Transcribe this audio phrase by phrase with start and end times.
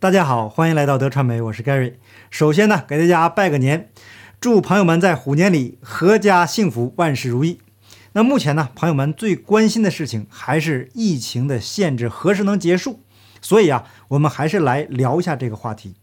[0.00, 1.94] 大家好，欢迎来到德传媒，我是 Gary。
[2.30, 3.90] 首先呢，给大家拜个年，
[4.40, 7.58] 祝朋友们在虎年里阖家幸福，万事如意。
[8.12, 13.00] 那目前呢，朋友们最关心的事情还是疫情的限制何时能结束，
[13.42, 15.96] 所以啊，我们还是来聊一下这个话题。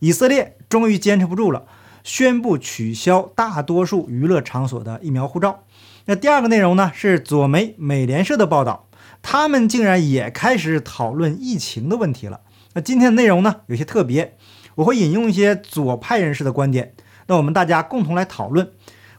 [0.00, 1.66] 以色列终于坚持不住了，
[2.02, 5.62] 宣布取消大多数娱乐场所的疫苗护照。
[6.06, 8.88] 那第二个内容呢，是左媒美联社的报道，
[9.22, 12.40] 他们竟然也开始讨论疫情的问题了。
[12.76, 14.36] 那今天的内容呢，有些特别，
[14.74, 16.92] 我会引用一些左派人士的观点，
[17.26, 18.70] 那我们大家共同来讨论。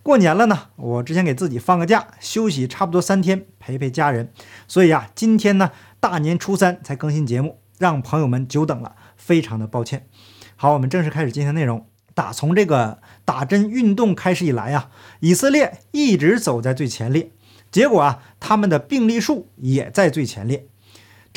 [0.04, 4.31] 过年了呢，我之前给自己放个假，休息差不多三天，陪陪家人，
[4.67, 10.08] 所以啊，今天呢大年初三才更新节目，让朋友们久等了，非常的抱歉。
[10.55, 11.88] 好，我们正式开始今天内容。
[12.14, 17.31] 打从这个打针运动开始以来啊，以色列一直走在最前列，
[17.72, 20.67] 结果啊，他们的病例数也在最前列。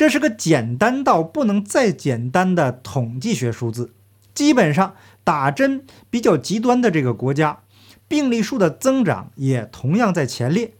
[0.01, 3.93] 这是个简单到不能再简单的统计学数字。
[4.33, 7.59] 基本上，打针比较极端的这个国家，
[8.07, 10.73] 病例数的增长也同样在前列。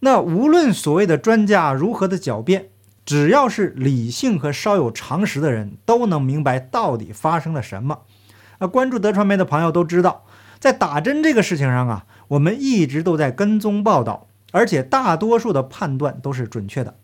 [0.00, 2.68] 那无论所谓的专家如何的狡辩，
[3.06, 8.00] 只要是理性和稍有常识的人，都能明白到底发生了什么。
[8.58, 10.26] 啊，关注德传媒的朋友都知道，
[10.58, 16.96] 在打针这个事情上啊，我们一直都在跟踪报道，而且大多数的判断都是准确的。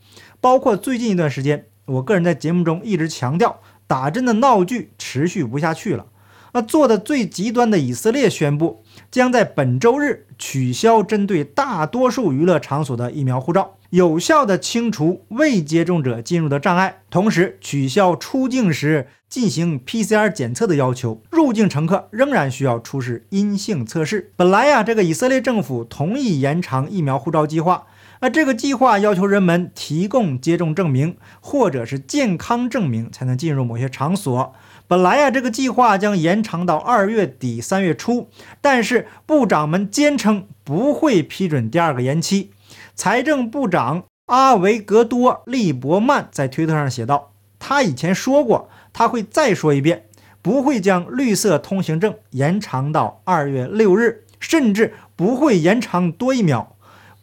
[0.46, 6.06] 包括最近一段时间，我个人在节目中一直强调，打针的闹剧持续不下去了。
[6.52, 24.30] 那做的最极端的以色列宣布，将在本周日取消针对大多数娱乐场所的疫苗护照，有效的清除未接种者进入的障碍，同时取消出境时进行 PCR 检测的要求，入境乘客仍然需要出示阴性测试。
[24.36, 27.86] 本来呀，这个以色列政府同意延长疫苗护照计划。
[28.20, 34.54] 那这个计划要求人们提供接种证明或者是健康证明才能进入某些场所。
[34.88, 38.28] 本来呀，这个计划将延长到二月底三月初，
[38.60, 42.52] 但是部长们坚称不会批准第二个延期。
[42.94, 50.06] 财政部长阿维格多利伯曼在推特上写道：“他以前说过，他会再说一遍，
[50.40, 56.75] 不会将绿色通行证延长到二月六日，甚至不会延长多一秒。”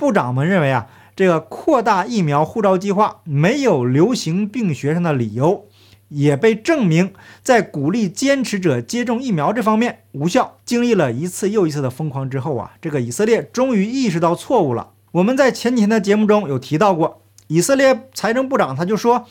[0.04, 5.70] 部长们认为啊，这个扩大疫苗护照计划没有流行病学上的理由，
[6.10, 10.58] 也被证明在鼓励坚持者接种疫苗这方面无效。
[10.66, 14.90] 经历了一次又一次的疯狂之后啊，这个以色列终于意识到错误了。
[15.14, 19.26] 我们在前几天的节目中有提到过，以色列财政部长他就说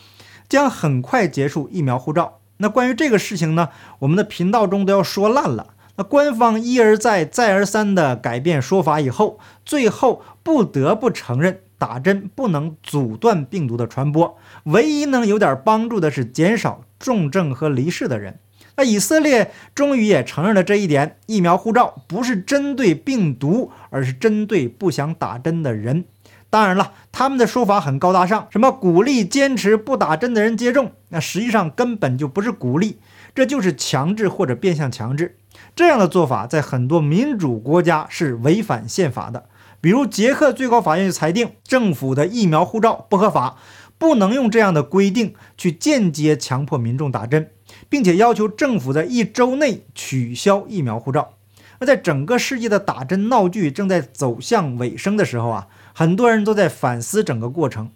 [0.49, 2.39] 将很快结束疫苗护照。
[2.57, 3.69] 那关于这个事情呢，
[3.99, 5.75] 我们的频道中都要说烂了。
[5.97, 18.39] 那官方一而再、再而三的改变说法以后，最后不得不承认打针不能阻断病毒的传播，唯一能有点帮助的是减少重症和离世的人。
[18.75, 26.07] 那以色列终于也承认了这一点，疫苗护照不是针对病毒，而是针对不想打针的人。
[26.49, 32.99] 当然了，他们的说法很高大上，什么鼓励坚持不打针的人接种，那实际上根本就不是鼓励，
[33.35, 35.37] 这就是强制或者变相强制。
[35.75, 39.47] 这样的做法在很多民主国家是违反宪法的，
[39.81, 43.57] 比如捷克最高法院就裁定政府的疫苗护照不合法，
[43.97, 47.51] 不能用这样的规定去间接强迫民众打针，
[47.89, 51.35] 并且要求政府在一周内取消疫苗护照。
[51.81, 57.91] 那在整个世界的打针闹剧正在走向尾声的时候啊，很多人都在反思整个过程。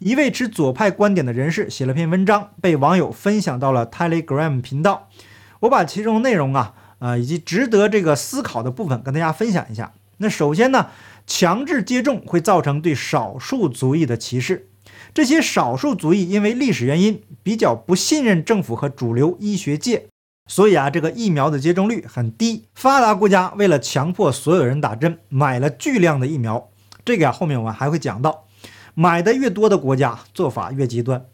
[0.00, 5.08] 一位持左派观点的人士写了篇文章，被网友分享到了 Telegram 频道，
[5.60, 6.74] 我把其中内容啊。
[7.00, 9.92] 啊，以及值得这个思考的部分，跟大家分享一下。
[10.18, 10.90] 那首先呢，
[11.26, 14.68] 强制接种会造成对少数族裔的歧视。
[15.12, 20.06] 这些少数族裔因为历史原因比较不信任政府和主流医学界，
[20.46, 22.66] 所以啊，这个疫苗的接种率很低。
[22.74, 26.68] 发达国家为了强迫所有人打针，买了巨量的疫苗。
[27.04, 28.44] 这个呀，后面我们还会讲到，
[28.94, 31.24] 买的越多的国家做法越极端。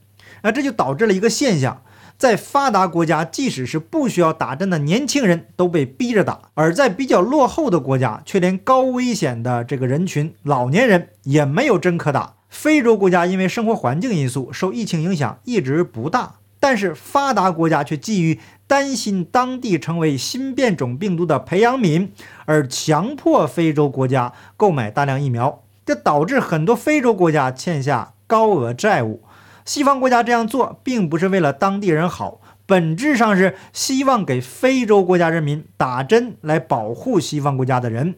[0.42, 1.82] 那这就导致了一个现象。
[2.18, 12.34] 在发达国家，即使是不需要打针的年轻人都被逼着打；而在比较落后的国家，却连高危险的这个人群老年人也没有针可打。
[12.48, 22.08] 非洲国家因为生活环境因素受疫情影响一直不大，但是发达国家却基于担心当地成为新变种病毒的培养皿，
[22.46, 29.22] 而强迫非洲国家购买大量疫苗，这导致很多非洲国家欠下高额债务。
[29.66, 38.14] 西方国家这样做，并不是为了当地人好，本质上是希望给非洲国家人民打针来保护西方国家的人。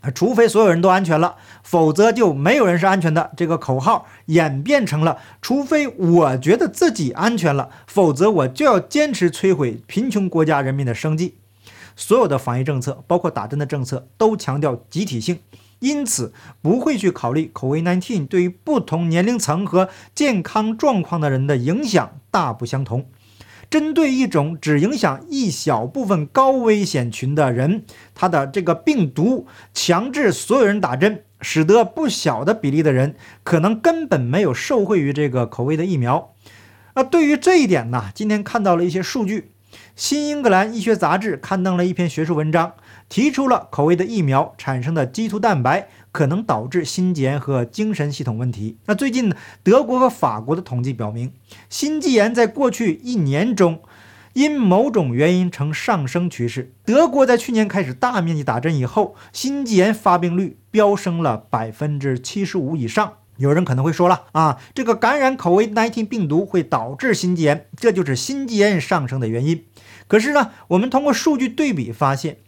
[0.00, 1.34] 啊，除非所有人都安全了，
[1.64, 3.32] 否则就没有人是安全的。
[3.36, 11.38] 这个口号演变成了，除非我觉得自己安全了，否则我就要坚持摧毁贫穷国家人民的生计。
[11.96, 15.40] 所有的防疫政策，包括打针的政策，都强调集体性，
[15.80, 23.06] 因此不会去考虑 COVID-19 对于不同年龄层和健康状况的人的影响大不相同。
[23.70, 27.84] 针对一种只影响一小部分高危险群的人，
[28.14, 36.34] 他的这个病毒强制所有人打针，使得不小的比例的人可能根本没有受惠于这个口味的疫苗。
[36.94, 39.40] 那对于这一点呢，今天看到了一些数据，
[39.94, 42.72] 《新英格兰医学杂志》刊登了一篇学术文章，
[43.08, 45.88] 提出了口味的疫苗产生的基突蛋白。
[46.10, 48.78] 可能导致心肌炎和精神系统问题。
[48.86, 51.32] 那最近呢，德国和法国的统计表明，
[51.68, 53.80] 心肌炎在过去一年中
[54.32, 56.72] 因某种原因呈上升趋势。
[56.84, 63.12] 德国在去年开始大面积打针以后，心肌炎发病率飙升了百分之七十五以上。
[63.36, 69.62] 有人可能会说了啊，这个感染口味 -19 病毒会导致心肌炎，这就是心肌炎上升的原因。
[70.08, 72.38] 可是呢，我们通过数据对比发现。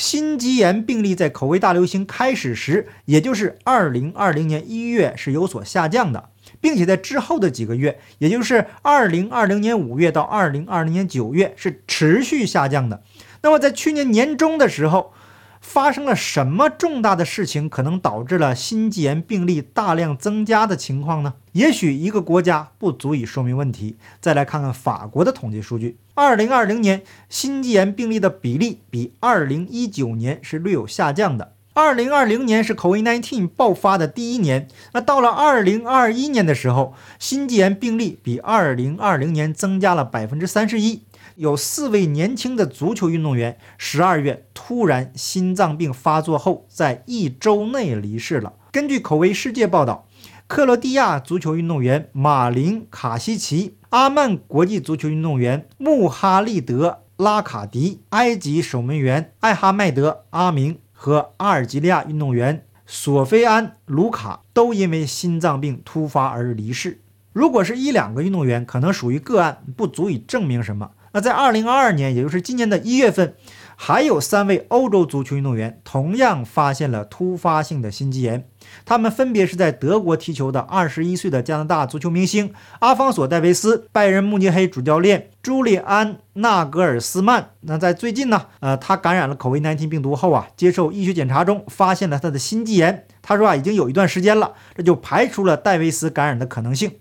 [0.00, 13.02] 心肌炎病例在口味大流行开始时，也就是二零二零年一月是有所下降的，并且在之后的几个月，也就是二零二零年五月到二零二零年九月是持续下降的。
[13.42, 15.12] 那么在去年年中的时候。
[15.60, 21.34] 发生了什么重大的事情，可能导致了心肌炎病例大量增加的情况呢？
[21.52, 23.96] 也许一个国家不足以说明问题。
[24.20, 31.52] 再来看看法国的统计数据：二零二零年心肌炎病例的比例比二零一九年是略有下降的。
[31.72, 41.02] 二零二零年是 COVID-19 爆发的第一年，那到了二零二一年的时候，心肌炎病例比二零二零年增加了百分之三十一。
[41.40, 48.52] 有四位年轻的足球运动员，十二月突然心脏病发作后，在一周内离世了。
[48.70, 50.06] 根据口味世界报道，
[50.46, 67.00] 克罗地亚足球运动员马林卡西奇、阿曼国际足球运动员穆哈利德拉卡迪、埃及守门员艾哈迈德阿明和阿尔及利亚运动员索菲安卢卡都因为心脏病突发而离世。
[67.32, 70.90] 如果是一两个运动员，可能属于个案，不足以证明什么。
[71.12, 73.34] 那在二零二二年，也就是今年的一月份，
[73.74, 78.46] 还有三位欧洲足球运动员同样发现了突发性的心肌炎。
[78.84, 87.50] 他们分别是在德国踢球的二十一岁的加拿大足球明星阿方索·戴维斯、拜仁慕尼黑主教练朱利安·纳格尔斯曼。
[87.62, 93.06] 那在最近呢，呃，他感染了口味 -19 病毒后啊，接受医学检查中发现了他的心肌炎。
[93.20, 96.92] 他说啊，已经有一段时间了，这就排除了戴维斯感染的可能性。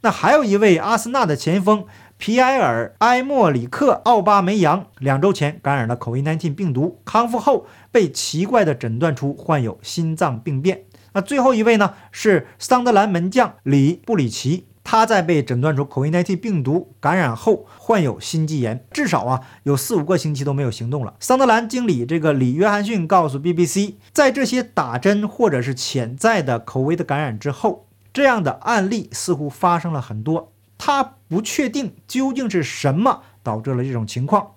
[0.00, 1.84] 那还有一位阿森纳的前锋。
[2.18, 10.82] 皮埃尔·埃莫里克·奥巴梅扬两周前感染了口味 -19 病毒，康复后被奇怪的诊断出患有心脏病变。
[11.12, 11.94] 那最后一位呢？
[12.10, 21.14] 是桑德兰门将里布里奇，他在被诊断出口味 -19 病毒感染后患有心肌炎，至少啊有四五个星期都没有行动了。
[21.20, 30.52] 桑德兰经理这个李约翰逊告诉 BBC，在这些打针或者是潜在的口味的感染之后，这样的案例似乎发生了很多。
[30.76, 34.52] 他不确定究竟是什么导致了这种情况。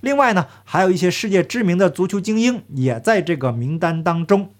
[0.00, 4.50] 另外呢，还有一些世界知名的足球精英也在这个名单当中。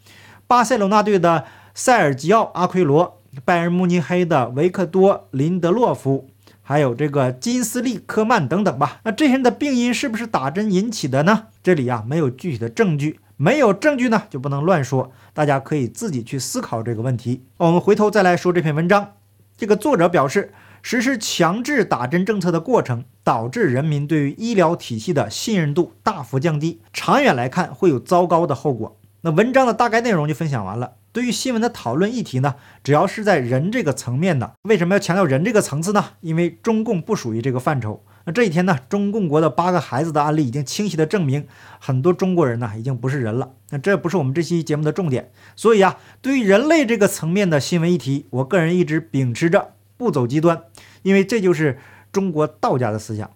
[0.46, 6.30] 巴塞罗那队的塞尔吉奥·阿奎罗，拜仁慕尼黑的维克多·林德洛夫，
[6.62, 9.00] 还有这个金斯利·科曼等等吧。
[9.04, 11.48] 那这些人的病因是不是打针引起的呢？
[11.62, 15.12] 这里啊没有具体的证据，没有证据呢就不能乱说。
[15.34, 17.44] 大家可以自己去思考这个问题。
[17.58, 19.12] 我们回头再来说这篇文章。
[19.56, 20.52] 这个作者表示。
[20.88, 28.96] 实施强制打针政策的过程，导致人民对于医疗体系的信任度大幅降低，长远来看会有糟糕的后果。
[29.22, 30.92] 那文章的大概内容就分享完了。
[31.10, 36.04] 对于新闻的讨论议题呢，只要是在人这个层面的，为什么要强调人这个层次呢？
[36.20, 38.04] 因为中共不属于这个范畴。
[38.24, 41.48] 那这一天呢，中共国的八个孩子的案例已经清晰的证明，
[41.80, 43.50] 很多中国人呢已经不是人了。
[43.70, 45.32] 那这不是我们这期节目的重点。
[45.56, 49.72] 所以啊，对于人类这个层面的新闻议题，我个人一直秉持着。
[49.96, 50.62] 不走极端，
[51.02, 51.78] 因为这就是
[52.12, 53.30] 中国道家的思想。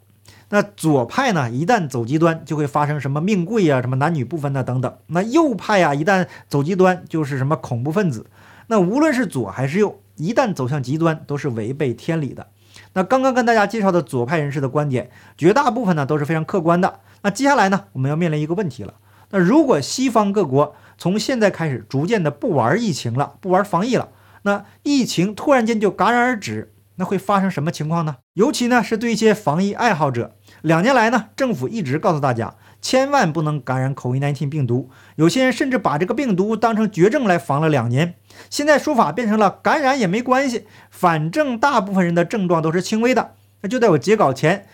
[0.52, 4.96] 那左派呢，一旦走极端，就会发生什么命贵啊，什么男女不分呐等等。
[5.06, 8.26] 那右派呀，一旦走极端，就是什么恐怖分子。
[8.66, 12.48] 那无论是左还是右，一旦走向极端，都是违背天理的。
[12.94, 16.98] 那刚刚跟大家介绍的左派人士的观点，绝大部分呢都是非常客观的。
[17.22, 18.94] 那接下来呢，我们要面临一个问题了。
[19.30, 24.08] 那如果西方各国从现在开始逐渐的不玩疫情了，不玩防疫了。
[24.42, 28.16] 那疫情突然间就戛然而止，那会发生什么情况呢？
[28.34, 34.90] 尤其呢是对一些防疫爱好者，两年来呢，政府一直告诉大家，千万不能感染 COVID-19 病毒。
[35.16, 38.14] 有些人甚至把这个病毒当成绝症来防了两年。
[38.48, 43.32] 现在说法变成了感染也没关系，反正大部分人的症状都是轻微的。
[43.62, 44.66] 那就在我截稿前，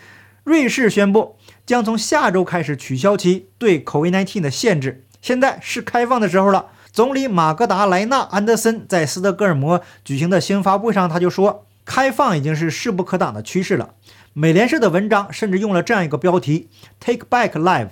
[0.43, 5.05] 瑞士宣布将从下周开始取消其对 COVID-19 的限制。
[5.21, 6.67] 现在是开放的时候了。
[6.97, 13.93] 总理马格达莱纳·安德森在斯德哥尔摩举行的新闻发布会上，他就说，开放已经是势不可挡的趋势了。
[14.33, 17.89] 美联社的文章甚至用了这样一个标题：“Take back life”，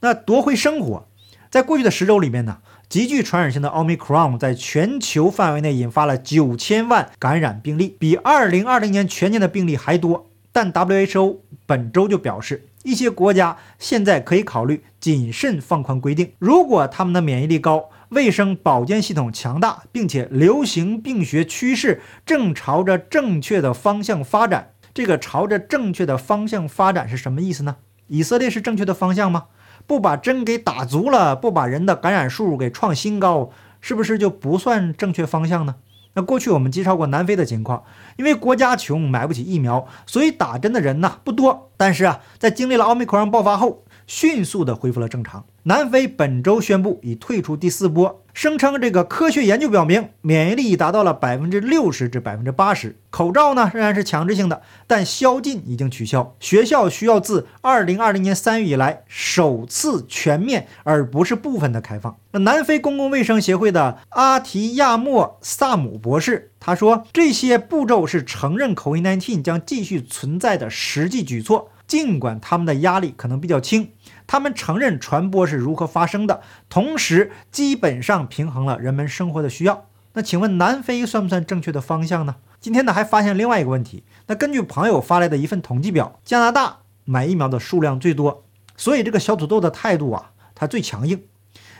[0.00, 1.06] 那夺回生活。
[1.48, 2.56] 在过去的十周里面呢，
[2.88, 10.28] 极具传染性的奥密克戎在全球范围内引发了九千万感染病例，比二零二零年全年的病例还多。
[10.50, 17.88] 但 WHO 本周就表示，一些国家现在可以考虑谨慎放宽规定，如果他们的免疫力高。
[18.10, 24.72] 卫生保健系统强大，并且流行病学趋势正朝着正确的方向发展。
[24.92, 27.76] 这个朝着正确的方向发展是什么意思呢？
[28.08, 29.44] 以色列是正确的方向吗？
[29.86, 33.50] 不把针给打足了，不把人的感染数给创新高，
[33.80, 35.76] 是不是就不算正确方向呢？
[36.14, 37.84] 那过去我们介绍过南非的情况，
[38.16, 41.70] 因为国家穷买不起疫苗，所以打针的人呢不多。
[41.76, 45.44] 但是啊，在经历了奥密克戎爆发后，迅速的恢复了正常。
[45.64, 52.96] 南非本周宣布已退出第四波，声称这个科学研究表明免疫力达到了百分之六十至百分之八十。
[53.10, 56.34] 口罩呢仍然是强制性的，但宵禁已经取消。
[56.40, 62.16] 学校需要自二零二零年三月以来首次全面而不是部分的开放。
[62.32, 71.70] 那南非公共卫生协会的阿提亚莫萨姆博士他说，这些步骤是承认 COVID-19 将继续存在的实际举措。
[71.90, 73.90] 尽管他们的压力可能比较轻，
[74.28, 79.86] 他们承认传播是如何发生的，同时基本上平衡了人们生活的需要。
[80.12, 82.36] 那请问南非算不算正确的方向呢？
[82.60, 84.04] 今天呢还发现另外一个问题。
[84.28, 88.44] 那根据朋友发来的一份统计表，加拿大买疫苗的数量最多，
[88.76, 91.24] 所以这个小土豆的态度啊，它最强硬。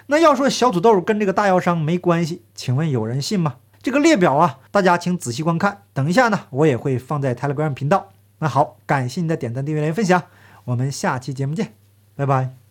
[0.08, 3.58] 那要说小土豆跟这个大药商没关系，请问有人信吗？
[3.80, 5.82] 这个列表啊，大家请仔细观看。
[5.94, 8.08] 等一下呢，我也会放在 Telegram 频道。
[8.40, 10.22] 那好，感谢你的点赞、订阅、连分享，
[10.64, 11.74] 我们下期节目见，
[12.16, 12.60] 拜拜。